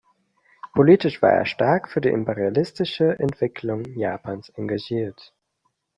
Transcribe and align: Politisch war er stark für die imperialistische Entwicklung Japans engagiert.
Politisch 0.73 1.21
war 1.21 1.31
er 1.31 1.45
stark 1.45 1.87
für 1.87 2.01
die 2.01 2.09
imperialistische 2.09 3.19
Entwicklung 3.19 3.85
Japans 3.85 4.49
engagiert. 4.49 5.31